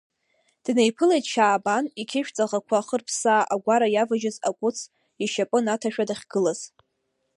[0.63, 4.77] Днеиԥылеит Шьаабан, иқьышә ҵаӷақәа хырԥсаа агәара иаважьыз ақәыц
[5.23, 6.59] ишьапы наҭашәа дахьгылаз.